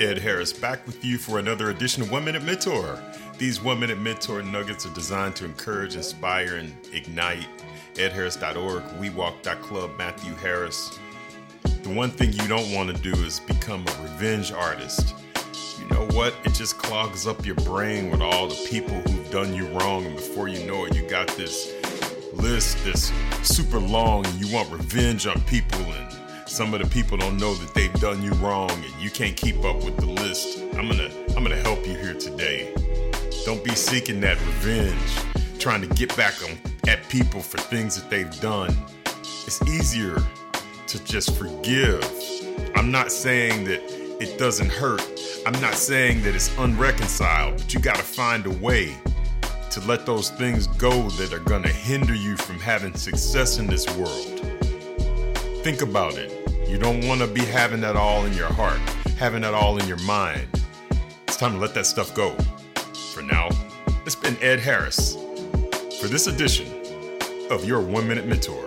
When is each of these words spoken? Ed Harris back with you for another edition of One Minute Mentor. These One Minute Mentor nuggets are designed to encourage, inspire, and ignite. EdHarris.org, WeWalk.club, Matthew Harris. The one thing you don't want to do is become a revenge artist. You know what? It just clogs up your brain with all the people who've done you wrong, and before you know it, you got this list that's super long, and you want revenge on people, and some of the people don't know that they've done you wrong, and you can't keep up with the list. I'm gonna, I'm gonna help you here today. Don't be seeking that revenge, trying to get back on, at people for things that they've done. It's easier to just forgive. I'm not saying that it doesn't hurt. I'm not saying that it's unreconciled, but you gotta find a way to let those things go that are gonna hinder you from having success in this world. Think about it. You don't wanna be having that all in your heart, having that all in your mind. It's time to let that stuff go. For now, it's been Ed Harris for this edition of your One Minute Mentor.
Ed 0.00 0.18
Harris 0.18 0.50
back 0.50 0.86
with 0.86 1.04
you 1.04 1.18
for 1.18 1.38
another 1.38 1.68
edition 1.68 2.02
of 2.02 2.10
One 2.10 2.24
Minute 2.24 2.42
Mentor. 2.42 2.98
These 3.36 3.62
One 3.62 3.78
Minute 3.78 3.98
Mentor 3.98 4.42
nuggets 4.42 4.86
are 4.86 4.94
designed 4.94 5.36
to 5.36 5.44
encourage, 5.44 5.94
inspire, 5.94 6.56
and 6.56 6.74
ignite. 6.90 7.46
EdHarris.org, 7.96 8.82
WeWalk.club, 8.98 9.90
Matthew 9.98 10.32
Harris. 10.36 10.98
The 11.82 11.90
one 11.90 12.10
thing 12.10 12.32
you 12.32 12.48
don't 12.48 12.72
want 12.72 12.96
to 12.96 13.02
do 13.02 13.12
is 13.24 13.40
become 13.40 13.84
a 13.86 14.02
revenge 14.02 14.52
artist. 14.52 15.14
You 15.78 15.86
know 15.88 16.06
what? 16.16 16.34
It 16.44 16.54
just 16.54 16.78
clogs 16.78 17.26
up 17.26 17.44
your 17.44 17.56
brain 17.56 18.10
with 18.10 18.22
all 18.22 18.48
the 18.48 18.66
people 18.70 18.94
who've 18.94 19.30
done 19.30 19.52
you 19.52 19.66
wrong, 19.68 20.06
and 20.06 20.16
before 20.16 20.48
you 20.48 20.66
know 20.66 20.86
it, 20.86 20.96
you 20.96 21.06
got 21.10 21.28
this 21.28 21.74
list 22.32 22.82
that's 22.86 23.12
super 23.42 23.78
long, 23.78 24.24
and 24.24 24.34
you 24.42 24.54
want 24.54 24.70
revenge 24.72 25.26
on 25.26 25.38
people, 25.42 25.80
and 25.80 26.19
some 26.50 26.74
of 26.74 26.82
the 26.82 26.88
people 26.88 27.16
don't 27.16 27.36
know 27.36 27.54
that 27.54 27.72
they've 27.74 27.92
done 27.94 28.20
you 28.22 28.32
wrong, 28.32 28.70
and 28.72 28.92
you 29.00 29.08
can't 29.08 29.36
keep 29.36 29.64
up 29.64 29.84
with 29.84 29.96
the 29.98 30.06
list. 30.06 30.58
I'm 30.74 30.88
gonna, 30.88 31.08
I'm 31.36 31.44
gonna 31.44 31.54
help 31.54 31.86
you 31.86 31.94
here 31.94 32.14
today. 32.14 32.74
Don't 33.44 33.62
be 33.62 33.70
seeking 33.70 34.20
that 34.22 34.36
revenge, 34.40 35.60
trying 35.60 35.80
to 35.80 35.86
get 35.94 36.14
back 36.16 36.34
on, 36.42 36.58
at 36.88 37.08
people 37.08 37.40
for 37.40 37.58
things 37.58 37.94
that 37.94 38.10
they've 38.10 38.40
done. 38.40 38.76
It's 39.46 39.62
easier 39.62 40.18
to 40.88 41.04
just 41.04 41.36
forgive. 41.38 42.04
I'm 42.74 42.90
not 42.90 43.12
saying 43.12 43.64
that 43.66 43.80
it 44.20 44.36
doesn't 44.36 44.70
hurt. 44.70 45.06
I'm 45.46 45.58
not 45.62 45.74
saying 45.74 46.22
that 46.22 46.34
it's 46.34 46.50
unreconciled, 46.58 47.58
but 47.58 47.72
you 47.72 47.78
gotta 47.78 48.02
find 48.02 48.44
a 48.46 48.54
way 48.58 48.96
to 49.70 49.80
let 49.86 50.04
those 50.04 50.30
things 50.30 50.66
go 50.66 51.10
that 51.10 51.32
are 51.32 51.38
gonna 51.38 51.68
hinder 51.68 52.14
you 52.14 52.36
from 52.36 52.58
having 52.58 52.92
success 52.96 53.58
in 53.58 53.68
this 53.68 53.88
world. 53.96 54.40
Think 55.62 55.82
about 55.82 56.14
it. 56.14 56.39
You 56.70 56.78
don't 56.78 57.04
wanna 57.04 57.26
be 57.26 57.44
having 57.44 57.80
that 57.80 57.96
all 57.96 58.24
in 58.26 58.32
your 58.34 58.46
heart, 58.46 58.78
having 59.18 59.42
that 59.42 59.54
all 59.54 59.78
in 59.78 59.88
your 59.88 59.98
mind. 60.02 60.46
It's 61.26 61.36
time 61.36 61.54
to 61.54 61.58
let 61.58 61.74
that 61.74 61.84
stuff 61.84 62.14
go. 62.14 62.36
For 63.12 63.22
now, 63.22 63.48
it's 64.06 64.14
been 64.14 64.40
Ed 64.40 64.60
Harris 64.60 65.16
for 66.00 66.06
this 66.06 66.28
edition 66.28 66.68
of 67.50 67.64
your 67.64 67.80
One 67.80 68.06
Minute 68.06 68.24
Mentor. 68.24 68.64